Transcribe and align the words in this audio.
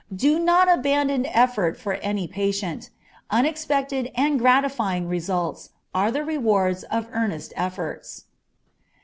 Do 0.15 0.39
not 0.39 0.67
abandon 0.67 1.27
effort 1.27 1.77
for 1.77 1.93
any 2.01 2.27
patient. 2.27 2.89
Unexpected 3.29 4.09
and 4.15 4.39
gratifying 4.39 5.07
results 5.07 5.69
are 5.93 6.09
the 6.11 6.23
rewards 6.25 6.81
of 6.85 7.07
earnest 7.13 7.53
efforts. 7.55 8.23